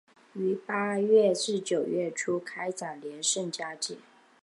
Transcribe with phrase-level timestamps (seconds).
[0.33, 3.99] 于八月至九月初展开连胜佳绩。